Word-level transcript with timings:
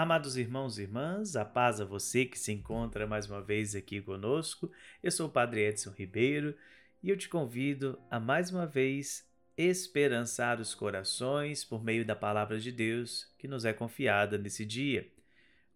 Amados 0.00 0.38
irmãos 0.38 0.78
e 0.78 0.82
irmãs, 0.84 1.36
a 1.36 1.44
paz 1.44 1.78
a 1.78 1.84
você 1.84 2.24
que 2.24 2.38
se 2.38 2.50
encontra 2.50 3.06
mais 3.06 3.28
uma 3.28 3.42
vez 3.42 3.74
aqui 3.74 4.00
conosco. 4.00 4.72
Eu 5.02 5.10
sou 5.10 5.26
o 5.26 5.30
Padre 5.30 5.60
Edson 5.60 5.90
Ribeiro 5.90 6.56
e 7.02 7.10
eu 7.10 7.18
te 7.18 7.28
convido 7.28 8.00
a 8.10 8.18
mais 8.18 8.50
uma 8.50 8.66
vez 8.66 9.28
esperançar 9.58 10.58
os 10.58 10.74
corações 10.74 11.66
por 11.66 11.84
meio 11.84 12.02
da 12.02 12.16
palavra 12.16 12.58
de 12.58 12.72
Deus 12.72 13.30
que 13.38 13.46
nos 13.46 13.66
é 13.66 13.74
confiada 13.74 14.38
nesse 14.38 14.64
dia. 14.64 15.06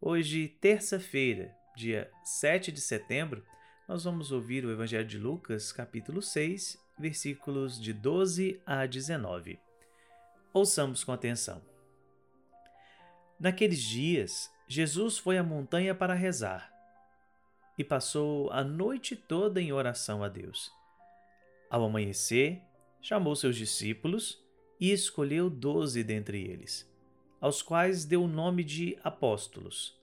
Hoje, 0.01 0.49
terça-feira, 0.59 1.55
dia 1.77 2.11
7 2.25 2.73
de 2.73 2.81
setembro, 2.81 3.45
nós 3.87 4.05
vamos 4.05 4.33
ouvir 4.33 4.65
o 4.65 4.73
Evangelho 4.73 5.07
de 5.07 5.19
Lucas, 5.19 5.71
capítulo 5.71 6.23
6, 6.23 6.83
versículos 6.99 7.79
de 7.79 7.93
12 7.93 8.59
a 8.65 8.87
19. 8.87 9.59
Ouçamos 10.51 11.05
com 11.05 11.13
atenção. 11.13 11.74
Naqueles 13.39 13.83
dias, 13.83 14.51
Jesus 14.69 15.19
foi 15.19 15.37
à 15.37 15.43
montanha 15.43 15.95
para 15.95 16.15
rezar 16.15 16.73
e 17.77 17.83
passou 17.83 18.51
a 18.51 18.63
noite 18.63 19.17
toda 19.17 19.61
em 19.61 19.73
oração 19.73 20.23
a 20.23 20.29
Deus. 20.29 20.71
Ao 21.69 21.85
amanhecer, 21.85 22.63
chamou 23.01 23.35
seus 23.35 23.57
discípulos 23.57 24.41
e 24.79 24.93
escolheu 24.93 25.51
doze 25.51 26.05
dentre 26.05 26.43
eles, 26.43 26.91
aos 27.41 27.63
quais 27.63 28.05
deu 28.05 28.23
o 28.23 28.29
nome 28.29 28.63
de 28.63 28.97
apóstolos: 29.03 30.01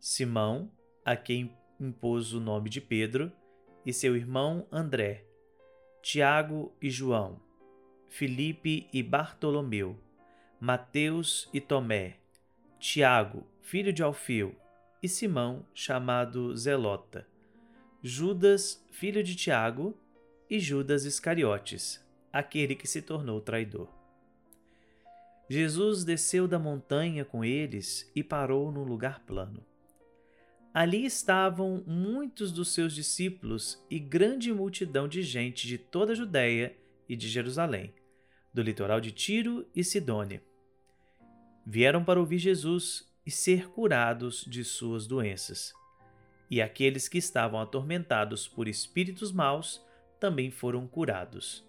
Simão, 0.00 0.70
a 1.04 1.14
quem 1.14 1.54
impôs 1.78 2.32
o 2.32 2.40
nome 2.40 2.70
de 2.70 2.80
Pedro, 2.80 3.30
e 3.84 3.92
seu 3.92 4.16
irmão 4.16 4.66
André, 4.72 5.26
Tiago 6.02 6.74
e 6.80 6.90
João, 6.90 7.38
Filipe 8.08 8.88
e 8.92 9.02
Bartolomeu, 9.02 9.98
Mateus 10.58 11.48
e 11.52 11.60
Tomé 11.60 12.23
Tiago, 12.86 13.46
filho 13.62 13.94
de 13.94 14.02
Alfeu, 14.02 14.54
e 15.02 15.08
Simão, 15.08 15.64
chamado 15.72 16.54
Zelota, 16.54 17.26
Judas, 18.02 18.84
filho 18.90 19.24
de 19.24 19.34
Tiago, 19.34 19.98
e 20.50 20.60
Judas 20.60 21.06
Iscariotes, 21.06 22.06
aquele 22.30 22.74
que 22.74 22.86
se 22.86 23.00
tornou 23.00 23.40
traidor. 23.40 23.88
Jesus 25.48 26.04
desceu 26.04 26.46
da 26.46 26.58
montanha 26.58 27.24
com 27.24 27.42
eles 27.42 28.12
e 28.14 28.22
parou 28.22 28.70
num 28.70 28.84
lugar 28.84 29.20
plano. 29.20 29.64
Ali 30.74 31.06
estavam 31.06 31.82
muitos 31.86 32.52
dos 32.52 32.74
seus 32.74 32.94
discípulos 32.94 33.82
e 33.88 33.98
grande 33.98 34.52
multidão 34.52 35.08
de 35.08 35.22
gente 35.22 35.66
de 35.66 35.78
toda 35.78 36.12
a 36.12 36.14
Judéia 36.14 36.76
e 37.08 37.16
de 37.16 37.30
Jerusalém, 37.30 37.94
do 38.52 38.60
litoral 38.60 39.00
de 39.00 39.10
Tiro 39.10 39.66
e 39.74 39.82
Sidônia 39.82 40.42
vieram 41.66 42.04
para 42.04 42.20
ouvir 42.20 42.38
Jesus 42.38 43.08
e 43.24 43.30
ser 43.30 43.68
curados 43.68 44.44
de 44.46 44.64
suas 44.64 45.06
doenças. 45.06 45.72
E 46.50 46.60
aqueles 46.60 47.08
que 47.08 47.18
estavam 47.18 47.60
atormentados 47.60 48.46
por 48.46 48.68
espíritos 48.68 49.32
maus 49.32 49.84
também 50.20 50.50
foram 50.50 50.86
curados. 50.86 51.66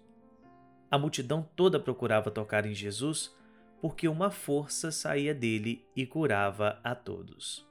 A 0.90 0.98
multidão 0.98 1.48
toda 1.56 1.80
procurava 1.80 2.30
tocar 2.30 2.66
em 2.66 2.74
Jesus, 2.74 3.34
porque 3.80 4.06
uma 4.06 4.30
força 4.30 4.92
saía 4.92 5.34
dele 5.34 5.84
e 5.96 6.06
curava 6.06 6.78
a 6.84 6.94
todos. 6.94 7.66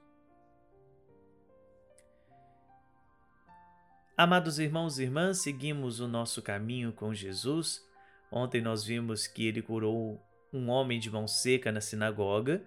Amados 4.18 4.60
irmãos 4.60 4.98
e 4.98 5.04
irmãs, 5.04 5.40
seguimos 5.40 6.00
o 6.00 6.08
nosso 6.08 6.42
caminho 6.42 6.94
com 6.94 7.14
Jesus. 7.14 7.86
Ontem 8.32 8.62
nós 8.62 8.84
vimos 8.84 9.28
que 9.28 9.46
ele 9.46 9.62
curou 9.62 10.25
um 10.56 10.70
homem 10.70 11.00
de 11.00 11.10
mão 11.10 11.28
seca 11.28 11.72
na 11.72 11.82
sinagoga. 11.82 12.64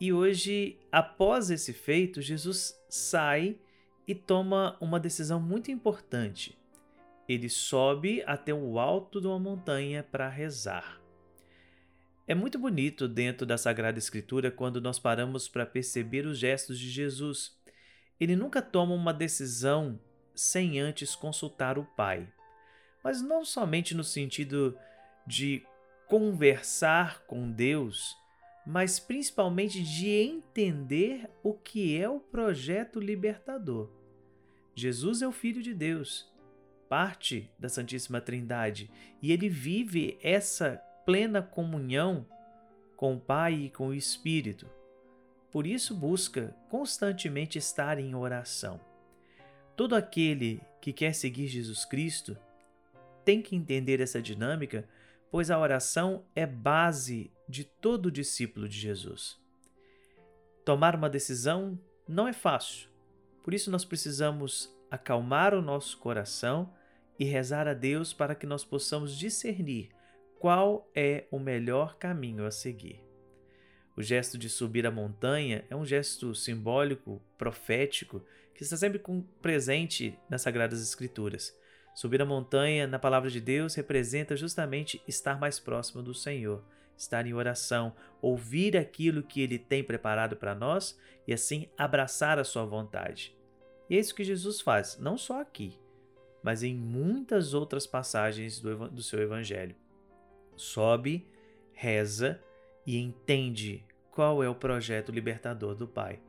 E 0.00 0.12
hoje, 0.12 0.78
após 0.92 1.50
esse 1.50 1.72
feito, 1.72 2.20
Jesus 2.20 2.78
sai 2.88 3.56
e 4.06 4.14
toma 4.14 4.76
uma 4.80 5.00
decisão 5.00 5.40
muito 5.40 5.70
importante. 5.70 6.56
Ele 7.28 7.48
sobe 7.48 8.22
até 8.26 8.54
o 8.54 8.78
alto 8.78 9.20
de 9.20 9.26
uma 9.26 9.38
montanha 9.38 10.02
para 10.02 10.28
rezar. 10.28 11.00
É 12.28 12.34
muito 12.34 12.58
bonito 12.58 13.08
dentro 13.08 13.46
da 13.46 13.56
Sagrada 13.56 13.98
Escritura 13.98 14.50
quando 14.50 14.80
nós 14.80 14.98
paramos 14.98 15.48
para 15.48 15.64
perceber 15.64 16.26
os 16.26 16.38
gestos 16.38 16.78
de 16.78 16.88
Jesus. 16.88 17.56
Ele 18.20 18.36
nunca 18.36 18.60
toma 18.60 18.94
uma 18.94 19.14
decisão 19.14 19.98
sem 20.34 20.78
antes 20.80 21.14
consultar 21.14 21.78
o 21.78 21.84
Pai. 21.84 22.28
Mas 23.02 23.22
não 23.22 23.44
somente 23.44 23.94
no 23.94 24.04
sentido 24.04 24.76
de 25.26 25.64
conversar 26.08 27.24
com 27.26 27.50
Deus, 27.50 28.16
mas 28.66 28.98
principalmente 28.98 29.82
de 29.82 30.08
entender 30.08 31.30
o 31.42 31.54
que 31.54 32.00
é 32.00 32.08
o 32.08 32.20
projeto 32.20 33.00
libertador. 33.00 33.90
Jesus 34.74 35.22
é 35.22 35.28
o 35.28 35.32
Filho 35.32 35.62
de 35.62 35.72
Deus, 35.72 36.30
parte 36.88 37.50
da 37.58 37.68
Santíssima 37.68 38.20
Trindade, 38.20 38.90
e 39.22 39.32
ele 39.32 39.48
vive 39.48 40.18
essa 40.22 40.76
plena 41.04 41.40
comunhão 41.40 42.26
com 42.96 43.14
o 43.14 43.20
Pai 43.20 43.54
e 43.54 43.70
com 43.70 43.88
o 43.88 43.94
Espírito. 43.94 44.68
Por 45.50 45.66
isso, 45.66 45.94
busca 45.94 46.54
constantemente 46.68 47.58
estar 47.58 47.98
em 47.98 48.14
oração. 48.14 48.80
Todo 49.76 49.94
aquele 49.94 50.60
que 50.80 50.92
quer 50.92 51.14
seguir 51.14 51.46
Jesus 51.46 51.84
Cristo 51.84 52.36
tem 53.24 53.42
que 53.42 53.56
entender 53.56 54.00
essa 54.00 54.20
dinâmica 54.20 54.88
pois 55.36 55.50
a 55.50 55.58
oração 55.58 56.24
é 56.34 56.46
base 56.46 57.30
de 57.46 57.62
todo 57.62 58.10
discípulo 58.10 58.66
de 58.66 58.78
Jesus. 58.78 59.38
Tomar 60.64 60.96
uma 60.96 61.10
decisão 61.10 61.78
não 62.08 62.26
é 62.26 62.32
fácil, 62.32 62.88
por 63.44 63.52
isso 63.52 63.70
nós 63.70 63.84
precisamos 63.84 64.74
acalmar 64.90 65.52
o 65.52 65.60
nosso 65.60 65.98
coração 65.98 66.72
e 67.18 67.26
rezar 67.26 67.68
a 67.68 67.74
Deus 67.74 68.14
para 68.14 68.34
que 68.34 68.46
nós 68.46 68.64
possamos 68.64 69.14
discernir 69.14 69.90
qual 70.38 70.90
é 70.94 71.26
o 71.30 71.38
melhor 71.38 71.98
caminho 71.98 72.46
a 72.46 72.50
seguir. 72.50 73.04
O 73.94 74.00
gesto 74.00 74.38
de 74.38 74.48
subir 74.48 74.86
a 74.86 74.90
montanha 74.90 75.66
é 75.68 75.76
um 75.76 75.84
gesto 75.84 76.34
simbólico, 76.34 77.20
profético, 77.36 78.24
que 78.54 78.62
está 78.62 78.74
sempre 78.74 79.02
presente 79.42 80.18
nas 80.30 80.40
Sagradas 80.40 80.80
Escrituras. 80.80 81.54
Subir 81.96 82.20
a 82.20 82.26
montanha, 82.26 82.86
na 82.86 82.98
palavra 82.98 83.30
de 83.30 83.40
Deus, 83.40 83.74
representa 83.74 84.36
justamente 84.36 85.02
estar 85.08 85.40
mais 85.40 85.58
próximo 85.58 86.02
do 86.02 86.12
Senhor, 86.12 86.62
estar 86.94 87.26
em 87.26 87.32
oração, 87.32 87.94
ouvir 88.20 88.76
aquilo 88.76 89.22
que 89.22 89.40
Ele 89.40 89.58
tem 89.58 89.82
preparado 89.82 90.36
para 90.36 90.54
nós 90.54 91.00
e 91.26 91.32
assim 91.32 91.70
abraçar 91.74 92.38
a 92.38 92.44
Sua 92.44 92.66
vontade. 92.66 93.34
E 93.88 93.96
é 93.96 93.98
isso 93.98 94.14
que 94.14 94.24
Jesus 94.24 94.60
faz, 94.60 94.98
não 94.98 95.16
só 95.16 95.40
aqui, 95.40 95.80
mas 96.42 96.62
em 96.62 96.76
muitas 96.76 97.54
outras 97.54 97.86
passagens 97.86 98.60
do, 98.60 98.90
do 98.90 99.02
seu 99.02 99.22
Evangelho. 99.22 99.74
Sobe, 100.54 101.26
reza 101.72 102.38
e 102.86 102.98
entende 102.98 103.82
qual 104.10 104.44
é 104.44 104.48
o 104.50 104.54
projeto 104.54 105.10
libertador 105.10 105.74
do 105.74 105.88
Pai. 105.88 106.20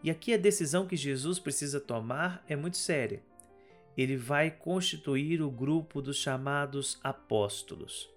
E 0.00 0.12
aqui 0.12 0.32
a 0.32 0.38
decisão 0.38 0.86
que 0.86 0.96
Jesus 0.96 1.40
precisa 1.40 1.80
tomar 1.80 2.44
é 2.48 2.54
muito 2.54 2.76
séria 2.76 3.20
ele 3.96 4.16
vai 4.16 4.50
constituir 4.50 5.42
o 5.42 5.50
grupo 5.50 6.00
dos 6.00 6.16
chamados 6.16 6.98
apóstolos. 7.02 8.08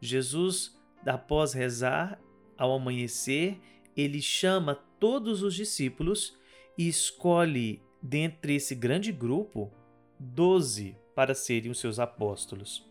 Jesus, 0.00 0.78
após 1.06 1.52
rezar, 1.52 2.20
ao 2.56 2.72
amanhecer, 2.72 3.58
ele 3.96 4.20
chama 4.20 4.74
todos 4.98 5.42
os 5.42 5.54
discípulos 5.54 6.36
e 6.76 6.88
escolhe 6.88 7.82
dentre 8.02 8.54
esse 8.54 8.74
grande 8.74 9.10
grupo 9.10 9.72
doze 10.18 10.96
para 11.14 11.34
serem 11.34 11.70
os 11.70 11.80
seus 11.80 11.98
apóstolos. 11.98 12.86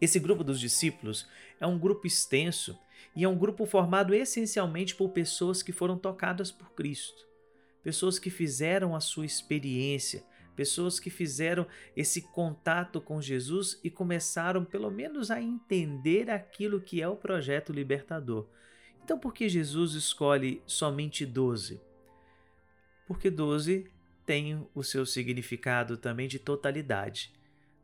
Esse 0.00 0.18
grupo 0.18 0.42
dos 0.42 0.58
discípulos 0.58 1.28
é 1.60 1.66
um 1.66 1.78
grupo 1.78 2.06
extenso 2.06 2.78
e 3.14 3.24
é 3.24 3.28
um 3.28 3.36
grupo 3.36 3.66
formado 3.66 4.14
essencialmente 4.14 4.94
por 4.94 5.10
pessoas 5.10 5.62
que 5.62 5.72
foram 5.72 5.98
tocadas 5.98 6.50
por 6.50 6.72
Cristo, 6.72 7.26
pessoas 7.82 8.18
que 8.18 8.30
fizeram 8.30 8.96
a 8.96 9.00
sua 9.00 9.26
experiência, 9.26 10.24
pessoas 10.56 11.00
que 11.00 11.10
fizeram 11.10 11.66
esse 11.96 12.22
contato 12.22 13.00
com 13.00 13.20
Jesus 13.20 13.78
e 13.82 13.90
começaram 13.90 14.64
pelo 14.64 14.90
menos 14.90 15.30
a 15.30 15.40
entender 15.40 16.30
aquilo 16.30 16.80
que 16.80 17.00
é 17.00 17.08
o 17.08 17.16
projeto 17.16 17.72
libertador. 17.72 18.46
Então, 19.02 19.18
por 19.18 19.32
que 19.32 19.48
Jesus 19.48 19.94
escolhe 19.94 20.62
somente 20.66 21.24
12? 21.24 21.80
Porque 23.06 23.30
12 23.30 23.90
tem 24.24 24.66
o 24.74 24.84
seu 24.84 25.04
significado 25.04 25.96
também 25.96 26.28
de 26.28 26.38
totalidade. 26.38 27.32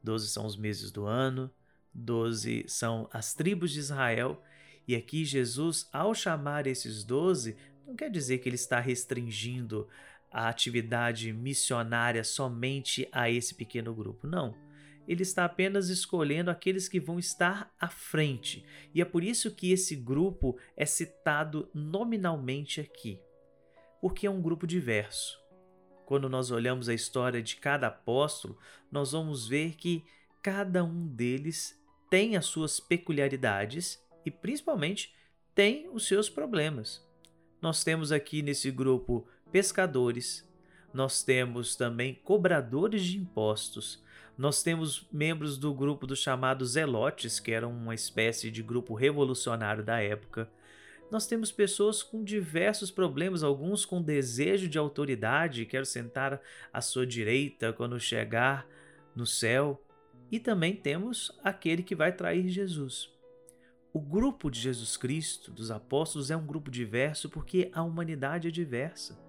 12 0.03 0.29
são 0.29 0.47
os 0.47 0.57
meses 0.57 0.93
do 0.93 1.05
ano, 1.05 1.51
12 1.93 2.65
são 2.69 3.09
as 3.13 3.35
tribos 3.35 3.73
de 3.73 3.81
Israel, 3.81 4.41
e 4.87 4.95
aqui 4.95 5.25
Jesus, 5.25 5.89
ao 5.93 6.15
chamar 6.15 6.67
esses 6.67 7.03
12, 7.03 7.57
não 7.87 7.97
quer 7.97 8.11
dizer 8.11 8.39
que 8.39 8.49
ele 8.49 8.55
está 8.55 8.79
restringindo 8.79 9.89
a 10.39 10.51
atividade 10.51 11.33
missionária 11.33 12.23
somente 12.23 13.09
a 13.11 13.31
esse 13.31 13.55
pequeno 13.55 13.95
grupo. 13.95 14.27
Não. 14.27 14.55
Ele 15.09 15.23
está 15.23 15.47
apenas 15.47 15.89
escolhendo 15.89 16.51
aqueles 16.51 16.89
que 16.89 17.01
vão 17.01 17.19
estar 17.19 17.75
à 17.81 17.89
frente. 17.89 18.63
E 18.95 19.01
é 19.01 19.05
por 19.07 19.25
isso 19.25 19.55
que 19.55 19.73
esse 19.73 19.97
grupo 19.97 20.59
é 20.77 20.85
citado 20.85 21.71
nominalmente 21.73 22.83
aqui. 22.83 23.19
porque 23.99 24.27
é 24.27 24.31
um 24.31 24.43
grupo 24.43 24.67
diverso. 24.67 25.41
Quando 26.05 26.29
nós 26.29 26.51
olhamos 26.51 26.87
a 26.87 26.95
história 26.95 27.43
de 27.43 27.57
cada 27.57 27.87
apóstolo, 27.87 28.59
nós 28.93 29.13
vamos 29.13 29.49
ver 29.49 29.75
que 29.75 30.05
cada 30.43 30.85
um 30.85 31.09
deles 31.09 31.75
tem 32.11 32.37
as 32.37 32.45
suas 32.45 32.79
peculiaridades 32.79 33.99
e, 34.25 34.31
principalmente, 34.31 35.15
tem 35.55 35.89
os 35.89 36.07
seus 36.07 36.29
problemas. 36.29 37.03
Nós 37.61 37.83
temos 37.83 38.13
aqui 38.13 38.43
nesse 38.43 38.71
grupo 38.71 39.27
pescadores, 39.51 40.47
nós 40.93 41.23
temos 41.23 41.77
também 41.77 42.15
cobradores 42.25 43.05
de 43.05 43.19
impostos, 43.19 44.03
nós 44.37 44.63
temos 44.63 45.07
membros 45.11 45.57
do 45.57 45.73
grupo 45.73 46.07
dos 46.07 46.19
chamados 46.19 46.73
Zelotes, 46.73 47.41
que 47.41 47.53
eram 47.53 47.71
uma 47.71 47.95
espécie 47.95 48.51
de 48.51 48.63
grupo 48.63 48.95
revolucionário 48.95 49.83
da 49.83 50.01
época. 50.03 50.51
Nós 51.11 51.27
temos 51.27 51.53
pessoas 51.53 52.03
com 52.03 52.23
diversos 52.23 52.91
problemas, 52.91 53.43
alguns 53.43 53.85
com 53.85 54.03
desejo 54.03 54.69
de 54.69 54.77
autoridade, 54.77 55.65
quero 55.65 55.87
sentar 55.87 56.41
à 56.73 56.81
sua 56.81 57.07
direita 57.07 57.73
quando 57.73 57.99
chegar 57.99 58.67
no 59.15 59.27
céu. 59.27 59.83
E 60.31 60.41
também 60.41 60.75
temos 60.75 61.31
aquele 61.43 61.83
que 61.83 61.95
vai 61.95 62.13
trair 62.13 62.49
Jesus. 62.49 63.11
O 63.93 64.01
grupo 64.01 64.51
de 64.51 64.61
Jesus 64.61 64.97
Cristo, 64.97 65.51
dos 65.51 65.71
apóstolos, 65.71 66.31
é 66.31 66.37
um 66.37 66.45
grupo 66.45 66.71
diverso 66.71 67.31
porque 67.31 67.71
a 67.73 67.83
humanidade 67.83 68.49
é 68.49 68.51
diversa. 68.51 69.26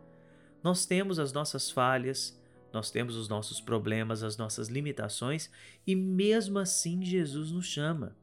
Nós 0.64 0.86
temos 0.86 1.20
as 1.20 1.32
nossas 1.32 1.70
falhas, 1.70 2.40
nós 2.74 2.92
temos 2.92 3.16
os 3.16 3.30
nossos 3.30 3.62
problemas, 3.62 4.24
as 4.24 4.38
nossas 4.38 4.68
limitações 4.68 5.50
e 5.86 5.96
mesmo 5.96 6.60
assim 6.60 7.04
Jesus 7.04 7.52
nos 7.52 7.66
chama. 7.66 8.16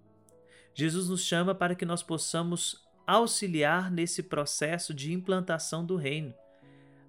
Jesus 0.74 1.08
nos 1.08 1.22
chama 1.24 1.54
para 1.54 1.74
que 1.74 1.84
nós 1.84 2.02
possamos 2.02 2.84
auxiliar 3.06 3.90
nesse 3.90 4.22
processo 4.22 4.92
de 4.92 5.12
implantação 5.12 5.84
do 5.84 5.96
reino. 5.96 6.34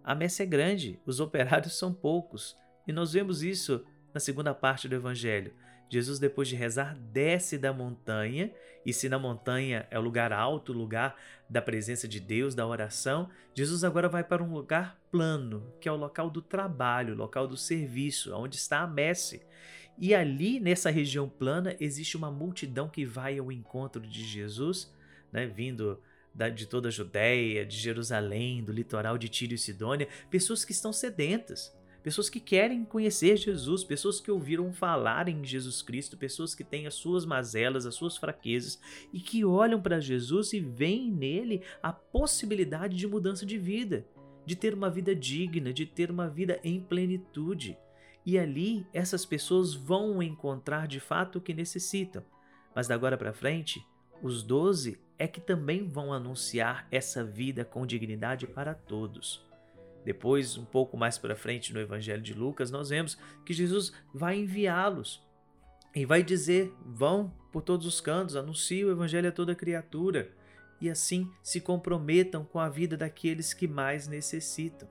A 0.03 0.13
messe 0.13 0.43
é 0.43 0.45
grande, 0.45 0.99
os 1.05 1.19
operários 1.21 1.77
são 1.77 1.93
poucos, 1.93 2.55
e 2.87 2.93
nós 2.93 3.13
vemos 3.13 3.41
isso 3.41 3.83
na 4.13 4.19
segunda 4.19 4.53
parte 4.53 4.87
do 4.87 4.95
Evangelho. 4.95 5.53
Jesus, 5.89 6.19
depois 6.19 6.47
de 6.47 6.55
rezar, 6.55 6.97
desce 7.11 7.57
da 7.57 7.71
montanha, 7.71 8.51
e 8.85 8.93
se 8.93 9.09
na 9.09 9.17
montanha 9.17 9.87
é 9.89 9.97
o 9.97 10.01
lugar 10.01 10.31
alto, 10.33 10.71
o 10.71 10.75
lugar 10.75 11.15
da 11.49 11.61
presença 11.61 12.07
de 12.07 12.19
Deus, 12.19 12.55
da 12.55 12.65
oração, 12.65 13.29
Jesus 13.53 13.83
agora 13.83 14.09
vai 14.09 14.23
para 14.23 14.43
um 14.43 14.53
lugar 14.53 14.99
plano, 15.11 15.73
que 15.79 15.87
é 15.87 15.91
o 15.91 15.95
local 15.95 16.29
do 16.29 16.41
trabalho, 16.41 17.13
o 17.13 17.17
local 17.17 17.47
do 17.47 17.57
serviço, 17.57 18.35
onde 18.35 18.55
está 18.57 18.79
a 18.79 18.87
messe. 18.87 19.41
E 19.97 20.13
ali, 20.13 20.59
nessa 20.59 20.89
região 20.89 21.29
plana, 21.29 21.75
existe 21.79 22.17
uma 22.17 22.29
multidão 22.29 22.89
que 22.89 23.05
vai 23.05 23.37
ao 23.37 23.51
encontro 23.51 24.01
de 24.01 24.23
Jesus, 24.23 24.93
né, 25.31 25.45
vindo 25.45 26.01
de 26.53 26.65
toda 26.65 26.89
a 26.89 26.91
Judéia, 26.91 27.65
de 27.65 27.77
Jerusalém, 27.77 28.61
do 28.61 28.73
litoral 28.73 29.17
de 29.17 29.29
Tiro 29.29 29.53
e 29.53 29.57
Sidônia, 29.57 30.07
pessoas 30.29 30.65
que 30.65 30.73
estão 30.73 30.91
sedentas, 30.91 31.74
pessoas 32.05 32.29
que 32.29 32.39
querem 32.39 32.85
conhecer 32.85 33.35
Jesus, 33.35 33.83
pessoas 33.83 34.21
que 34.21 34.29
ouviram 34.29 34.71
falar 34.71 35.27
em 35.27 35.43
Jesus 35.43 35.81
Cristo, 35.81 36.15
pessoas 36.15 36.53
que 36.53 36.63
têm 36.63 36.85
as 36.85 36.93
suas 36.93 37.25
mazelas, 37.25 37.87
as 37.87 37.95
suas 37.95 38.15
fraquezas 38.15 38.79
e 39.11 39.19
que 39.19 39.43
olham 39.43 39.81
para 39.81 39.99
Jesus 39.99 40.53
e 40.53 40.59
veem 40.59 41.11
nele 41.11 41.63
a 41.81 41.91
possibilidade 41.91 42.95
de 42.95 43.07
mudança 43.07 43.43
de 43.43 43.57
vida, 43.57 44.05
de 44.45 44.55
ter 44.55 44.75
uma 44.75 44.87
vida 44.87 45.15
digna, 45.15 45.73
de 45.73 45.87
ter 45.87 46.11
uma 46.11 46.29
vida 46.29 46.59
em 46.63 46.79
plenitude. 46.79 47.75
E 48.23 48.37
ali 48.37 48.85
essas 48.93 49.25
pessoas 49.25 49.73
vão 49.73 50.21
encontrar 50.21 50.87
de 50.87 50.99
fato 50.99 51.39
o 51.39 51.41
que 51.41 51.55
necessitam. 51.55 52.23
Mas 52.75 52.87
da 52.87 52.93
agora 52.93 53.17
para 53.17 53.33
frente, 53.33 53.83
os 54.21 54.43
doze 54.43 54.99
é 55.17 55.27
que 55.27 55.41
também 55.41 55.87
vão 55.87 56.13
anunciar 56.13 56.87
essa 56.91 57.23
vida 57.23 57.65
com 57.65 57.83
dignidade 57.83 58.45
para 58.45 58.75
todos. 58.75 59.44
Depois, 60.05 60.55
um 60.55 60.63
pouco 60.63 60.95
mais 60.95 61.17
para 61.17 61.35
frente 61.35 61.73
no 61.73 61.79
Evangelho 61.79 62.21
de 62.21 62.33
Lucas, 62.33 62.69
nós 62.69 62.89
vemos 62.89 63.17
que 63.43 63.53
Jesus 63.53 63.91
vai 64.13 64.37
enviá-los 64.37 65.25
e 65.95 66.05
vai 66.05 66.21
dizer: 66.21 66.71
vão 66.85 67.33
por 67.51 67.63
todos 67.63 67.87
os 67.87 67.99
cantos, 67.99 68.35
anunciem 68.35 68.85
o 68.85 68.91
Evangelho 68.91 69.29
a 69.29 69.31
toda 69.31 69.55
criatura 69.55 70.31
e 70.79 70.89
assim 70.89 71.31
se 71.41 71.59
comprometam 71.59 72.45
com 72.45 72.59
a 72.59 72.69
vida 72.69 72.95
daqueles 72.95 73.53
que 73.53 73.67
mais 73.67 74.07
necessitam. 74.07 74.87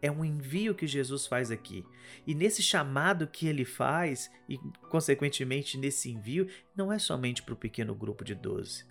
É 0.00 0.10
um 0.10 0.24
envio 0.24 0.74
que 0.74 0.86
Jesus 0.86 1.26
faz 1.26 1.50
aqui. 1.50 1.84
E 2.26 2.34
nesse 2.34 2.62
chamado 2.62 3.26
que 3.26 3.46
ele 3.46 3.64
faz, 3.64 4.30
e 4.48 4.56
consequentemente 4.88 5.76
nesse 5.76 6.10
envio, 6.10 6.48
não 6.74 6.92
é 6.92 6.98
somente 6.98 7.42
para 7.42 7.54
o 7.54 7.56
pequeno 7.56 7.94
grupo 7.94 8.24
de 8.24 8.34
doze. 8.34 8.86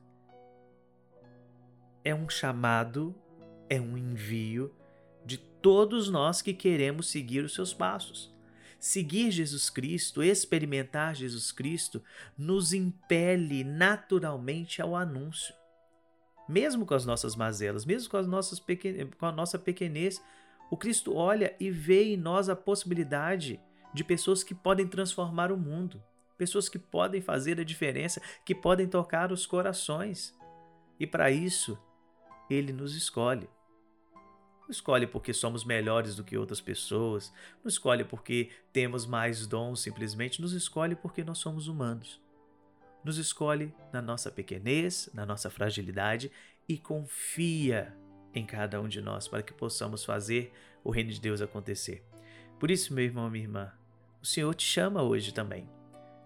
É 2.04 2.14
um 2.14 2.30
chamado, 2.30 3.16
é 3.70 3.80
um 3.80 3.98
envio 3.98 4.74
todos 5.62 6.10
nós 6.10 6.42
que 6.42 6.54
queremos 6.54 7.10
seguir 7.10 7.44
os 7.44 7.54
seus 7.54 7.74
passos. 7.74 8.36
Seguir 8.80 9.32
Jesus 9.32 9.70
Cristo, 9.70 10.22
experimentar 10.22 11.16
Jesus 11.16 11.52
Cristo, 11.52 12.02
nos 12.38 12.74
impele 12.74 13.64
naturalmente 13.64 14.82
ao 14.82 14.96
anúncio. 14.96 15.54
Mesmo 16.48 16.86
com 16.86 16.94
as 16.94 17.06
nossas 17.06 17.36
mazelas, 17.36 17.86
mesmo 17.86 18.10
com, 18.10 18.18
as 18.18 18.28
nossas 18.28 18.60
pequen... 18.60 19.10
com 19.18 19.26
a 19.26 19.32
nossa 19.32 19.58
pequenez, 19.58 20.22
o 20.70 20.78
Cristo 20.78 21.16
olha 21.16 21.56
e 21.60 21.72
vê 21.72 22.14
em 22.14 22.18
nós 22.18 22.50
a 22.50 22.56
possibilidade 22.56 23.60
de 23.94 24.04
pessoas 24.04 24.44
que 24.44 24.54
podem 24.54 24.88
transformar 24.88 25.52
o 25.52 25.58
mundo, 25.58 26.02
pessoas 26.38 26.70
que 26.70 26.78
podem 26.78 27.20
fazer 27.20 27.60
a 27.60 27.64
diferença, 27.64 28.22
que 28.46 28.54
podem 28.54 28.88
tocar 28.88 29.32
os 29.32 29.46
corações. 29.46 30.38
E 31.00 31.08
para 31.08 31.32
isso, 31.32 31.78
Ele 32.50 32.72
nos 32.72 32.96
escolhe. 32.96 33.50
Não 34.68 34.72
escolhe 34.74 35.08
porque 35.08 35.34
somos 35.34 35.64
melhores 35.64 36.18
do 36.18 36.26
que 36.26 36.38
outras 36.38 36.60
pessoas, 36.60 37.32
não 37.64 37.70
escolhe 37.70 38.04
porque 38.04 38.50
temos 38.74 39.06
mais 39.06 39.48
dons, 39.48 39.80
simplesmente 39.80 40.42
nos 40.42 40.52
escolhe 40.52 40.94
porque 40.94 41.24
nós 41.24 41.38
somos 41.38 41.70
humanos. 41.70 42.22
Nos 43.02 43.18
escolhe 43.18 43.74
na 43.94 44.02
nossa 44.02 44.30
pequenez, 44.30 45.10
na 45.14 45.26
nossa 45.26 45.50
fragilidade 45.50 46.30
e 46.68 46.78
confia 46.78 47.96
em 48.34 48.46
cada 48.46 48.82
um 48.82 48.90
de 48.90 49.00
nós 49.00 49.26
para 49.26 49.42
que 49.42 49.54
possamos 49.54 50.04
fazer 50.04 50.52
o 50.84 50.92
reino 50.92 51.12
de 51.12 51.22
Deus 51.22 51.42
acontecer. 51.42 52.04
Por 52.60 52.70
isso, 52.70 52.94
meu 52.94 53.06
irmão, 53.06 53.30
minha 53.30 53.46
irmã, 53.46 53.72
o 54.22 54.26
Senhor 54.26 54.54
te 54.54 54.66
chama 54.66 55.02
hoje 55.02 55.34
também 55.34 55.77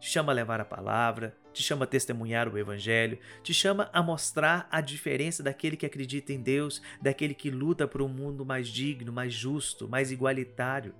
te 0.01 0.09
chama 0.09 0.31
a 0.31 0.35
levar 0.35 0.59
a 0.59 0.65
palavra, 0.65 1.37
te 1.53 1.61
chama 1.61 1.83
a 1.83 1.87
testemunhar 1.87 2.51
o 2.51 2.57
Evangelho, 2.57 3.19
te 3.43 3.53
chama 3.53 3.87
a 3.93 4.01
mostrar 4.01 4.67
a 4.71 4.81
diferença 4.81 5.43
daquele 5.43 5.77
que 5.77 5.85
acredita 5.85 6.33
em 6.33 6.41
Deus, 6.41 6.81
daquele 6.99 7.35
que 7.35 7.51
luta 7.51 7.87
por 7.87 8.01
um 8.01 8.07
mundo 8.07 8.43
mais 8.43 8.67
digno, 8.67 9.13
mais 9.13 9.31
justo, 9.31 9.87
mais 9.87 10.11
igualitário. 10.11 10.95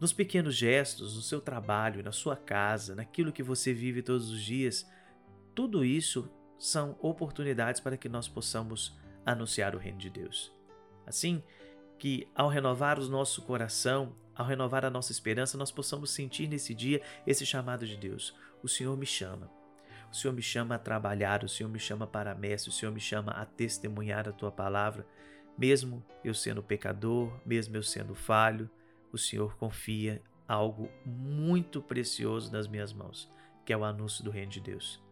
Nos 0.00 0.14
pequenos 0.14 0.56
gestos, 0.56 1.14
no 1.14 1.20
seu 1.20 1.42
trabalho, 1.42 2.02
na 2.02 2.10
sua 2.10 2.36
casa, 2.36 2.94
naquilo 2.94 3.30
que 3.30 3.42
você 3.42 3.74
vive 3.74 4.00
todos 4.00 4.30
os 4.30 4.42
dias, 4.42 4.90
tudo 5.54 5.84
isso 5.84 6.32
são 6.58 6.96
oportunidades 7.02 7.82
para 7.82 7.98
que 7.98 8.08
nós 8.08 8.26
possamos 8.26 8.98
anunciar 9.26 9.76
o 9.76 9.78
reino 9.78 9.98
de 9.98 10.08
Deus. 10.08 10.50
Assim 11.06 11.42
que, 12.00 12.26
ao 12.34 12.48
renovar 12.48 12.98
o 12.98 13.06
nosso 13.06 13.42
coração, 13.42 14.16
ao 14.34 14.46
renovar 14.46 14.86
a 14.86 14.90
nossa 14.90 15.12
esperança, 15.12 15.58
nós 15.58 15.70
possamos 15.70 16.10
sentir 16.10 16.48
nesse 16.48 16.74
dia 16.74 17.02
esse 17.26 17.44
chamado 17.44 17.86
de 17.86 17.94
Deus. 17.94 18.34
O 18.62 18.68
Senhor 18.68 18.96
me 18.96 19.04
chama. 19.04 19.50
O 20.10 20.16
Senhor 20.16 20.32
me 20.32 20.40
chama 20.40 20.76
a 20.76 20.78
trabalhar, 20.78 21.44
o 21.44 21.48
Senhor 21.48 21.68
me 21.68 21.78
chama 21.78 22.06
para 22.06 22.32
a 22.32 22.34
messe, 22.34 22.70
o 22.70 22.72
Senhor 22.72 22.90
me 22.90 23.00
chama 23.00 23.32
a 23.32 23.44
testemunhar 23.44 24.26
a 24.26 24.32
tua 24.32 24.50
palavra, 24.50 25.06
mesmo 25.58 26.02
eu 26.24 26.32
sendo 26.32 26.62
pecador, 26.62 27.38
mesmo 27.44 27.76
eu 27.76 27.82
sendo 27.82 28.14
falho, 28.14 28.68
o 29.12 29.18
Senhor 29.18 29.54
confia 29.56 30.22
algo 30.48 30.90
muito 31.04 31.82
precioso 31.82 32.50
nas 32.50 32.66
minhas 32.66 32.94
mãos, 32.94 33.30
que 33.64 33.74
é 33.74 33.76
o 33.76 33.84
anúncio 33.84 34.24
do 34.24 34.30
reino 34.30 34.50
de 34.50 34.60
Deus. 34.60 35.04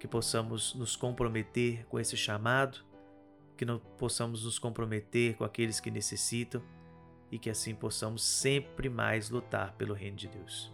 Que 0.00 0.08
possamos 0.08 0.74
nos 0.74 0.96
comprometer 0.96 1.86
com 1.86 1.98
esse 1.98 2.16
chamado, 2.16 2.84
que 3.56 3.64
não 3.64 3.78
possamos 3.78 4.44
nos 4.44 4.58
comprometer 4.58 5.34
com 5.36 5.44
aqueles 5.44 5.80
que 5.80 5.90
necessitam 5.90 6.62
e 7.30 7.38
que 7.38 7.50
assim 7.50 7.74
possamos 7.74 8.22
sempre 8.22 8.88
mais 8.88 9.30
lutar 9.30 9.72
pelo 9.72 9.94
reino 9.94 10.16
de 10.16 10.28
Deus. 10.28 10.72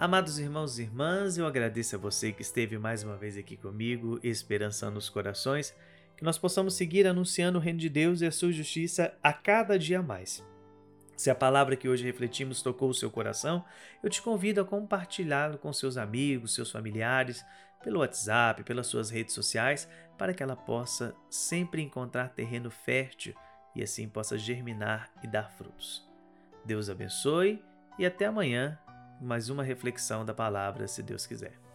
Amados 0.00 0.38
irmãos 0.38 0.78
e 0.78 0.82
irmãs, 0.82 1.36
eu 1.36 1.44
agradeço 1.44 1.96
a 1.96 1.98
você 1.98 2.30
que 2.30 2.40
esteve 2.40 2.78
mais 2.78 3.02
uma 3.02 3.16
vez 3.16 3.36
aqui 3.36 3.56
comigo, 3.56 4.20
esperançando 4.22 4.96
os 4.96 5.10
corações, 5.10 5.74
que 6.16 6.22
nós 6.22 6.38
possamos 6.38 6.74
seguir 6.74 7.04
anunciando 7.04 7.58
o 7.58 7.60
reino 7.60 7.80
de 7.80 7.88
Deus 7.88 8.20
e 8.20 8.26
a 8.26 8.30
sua 8.30 8.52
justiça 8.52 9.12
a 9.20 9.32
cada 9.32 9.76
dia 9.76 10.00
mais. 10.00 10.44
Se 11.18 11.30
a 11.30 11.34
palavra 11.34 11.74
que 11.74 11.88
hoje 11.88 12.04
refletimos 12.04 12.62
tocou 12.62 12.90
o 12.90 12.94
seu 12.94 13.10
coração, 13.10 13.64
eu 14.00 14.08
te 14.08 14.22
convido 14.22 14.60
a 14.60 14.64
compartilhá-lo 14.64 15.58
com 15.58 15.72
seus 15.72 15.96
amigos, 15.96 16.54
seus 16.54 16.70
familiares, 16.70 17.44
pelo 17.82 17.98
WhatsApp, 17.98 18.62
pelas 18.62 18.86
suas 18.86 19.10
redes 19.10 19.34
sociais, 19.34 19.88
para 20.16 20.32
que 20.32 20.44
ela 20.44 20.54
possa 20.54 21.12
sempre 21.28 21.82
encontrar 21.82 22.28
terreno 22.28 22.70
fértil 22.70 23.34
e 23.74 23.82
assim 23.82 24.08
possa 24.08 24.38
germinar 24.38 25.10
e 25.20 25.26
dar 25.26 25.50
frutos. 25.50 26.08
Deus 26.64 26.88
abençoe 26.88 27.60
e 27.98 28.06
até 28.06 28.26
amanhã, 28.26 28.78
mais 29.20 29.50
uma 29.50 29.64
reflexão 29.64 30.24
da 30.24 30.32
palavra, 30.32 30.86
se 30.86 31.02
Deus 31.02 31.26
quiser. 31.26 31.67